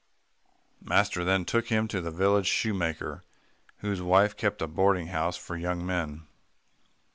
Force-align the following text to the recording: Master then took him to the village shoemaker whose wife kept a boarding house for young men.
Master 0.81 1.23
then 1.23 1.45
took 1.45 1.67
him 1.67 1.87
to 1.87 2.01
the 2.01 2.09
village 2.09 2.47
shoemaker 2.47 3.23
whose 3.81 4.01
wife 4.01 4.35
kept 4.35 4.59
a 4.63 4.67
boarding 4.67 5.09
house 5.09 5.37
for 5.37 5.55
young 5.55 5.85
men. 5.85 6.25